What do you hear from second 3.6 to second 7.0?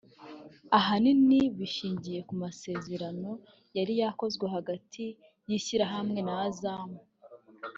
yari yakozwe hagati y’iri shyirahamwe na Azam